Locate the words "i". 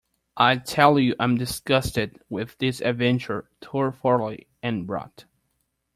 0.35-0.55, 1.19-1.25